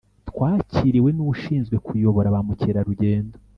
[0.29, 3.35] twakiriwe n’ushinzwe kuyobora ba mukerarugendo